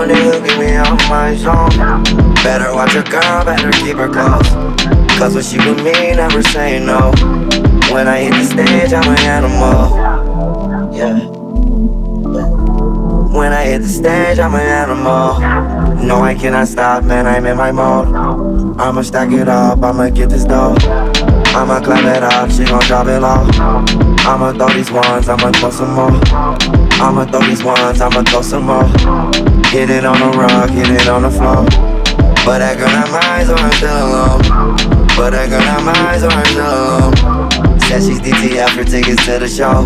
[0.00, 2.34] on, nigga, get me off my zone.
[2.42, 4.48] Better watch your girl, better keep her close.
[5.18, 7.12] Cause when she with me, never say no.
[7.92, 10.94] When I hit the stage, I'm an animal.
[10.94, 11.18] Yeah.
[13.36, 15.38] When I hit the stage, I'm an animal.
[16.06, 18.08] No, I cannot stop, man, I'm in my mode.
[18.80, 20.76] I'ma stack it up, I'ma get this dough.
[21.52, 23.46] I'ma clap it up, she gon' drop it low.
[24.24, 26.79] I'ma throw these ones, I'ma throw some more.
[27.00, 28.84] I'ma throw these ones, I'ma throw some more.
[29.72, 31.64] Hit it on the rug, hit it on the floor.
[32.44, 34.40] But that girl not mine, so I'm still alone.
[35.16, 37.80] But that girl not mine, so I'm still alone.
[37.88, 39.84] Said she's DTF for tickets to the show.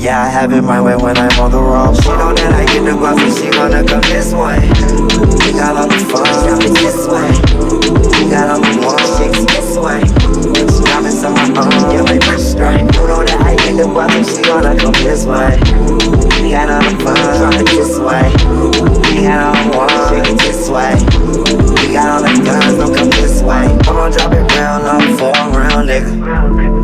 [0.00, 1.94] Yeah, I have it my way when I'm on the road.
[2.00, 4.64] She know that I get the guap, so she gonna come this way.
[5.44, 7.30] We got all the fun, this way.
[8.16, 8.49] We got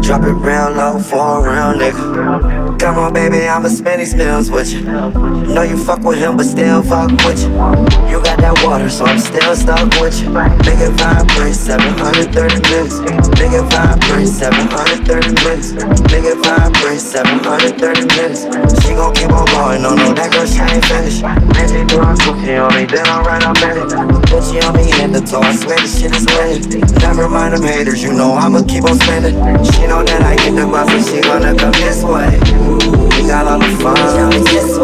[0.03, 2.79] Drop it real low for a real nigga.
[2.79, 4.83] Come on, baby, I'ma spend these meals with you.
[4.83, 7.51] Know you fuck with him, but still fuck with you.
[8.07, 10.31] You got that water, so I'm still stuck with you.
[10.31, 13.01] Make it vibrate, 730 minutes.
[13.41, 15.73] Make it vibrate, 730 minutes.
[16.13, 18.47] Make it vibrate, 730 minutes.
[18.85, 21.23] She gon' keep on going, no, no, that girl, she ain't finished.
[21.25, 23.91] Man, she doing cookie on me, then I'm right up in it.
[24.31, 26.87] Then she on me in the toe, I swear this shit is lit.
[27.03, 29.35] Never mind them haters, you know I'ma keep on spending.
[29.73, 32.39] She know that I get the guap, she gonna come this way.
[33.17, 34.76] We got all the fun,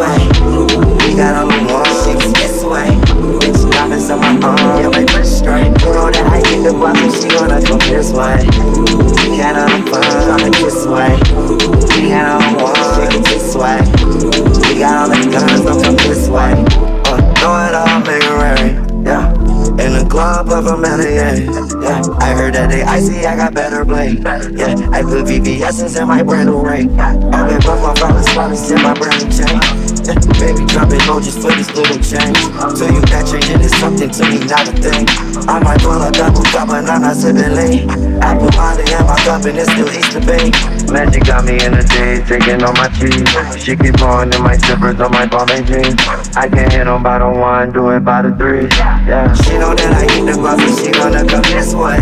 [20.53, 21.48] the of a million,
[21.81, 22.03] yeah.
[22.20, 24.19] I heard that they icy, I got better blade,
[24.53, 24.77] yeah.
[24.92, 26.90] I put VVS's in my brand new ring.
[26.92, 29.57] Okay, but my father's promise in my brand new chain.
[30.02, 30.18] Yeah.
[30.42, 32.35] Baby, drop it low just for this little change.
[32.35, 35.02] To you, changing is something to me, not a thing.
[35.50, 37.90] I might pull a double cup, but I'm not sipping lean.
[38.22, 40.54] Apple Molly in my cup, and it's still Easter bean.
[40.94, 43.26] Magic got me in the day, taking all my cheese.
[43.58, 45.98] She keep blowing in my zippers on my and jeans.
[46.38, 48.70] I can't hit on by the one, do it by the three.
[49.10, 49.34] Yeah.
[49.34, 51.98] She know that I eat the so she gonna come this way.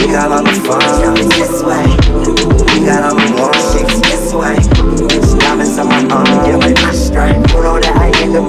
[0.00, 1.12] We got all the fun,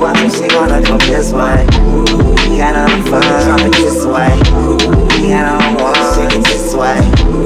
[0.07, 1.65] Guap, so she gonna come this way.
[2.49, 4.31] We got all the fun, coming this way.
[5.21, 7.36] We got all the ones, chicks this way.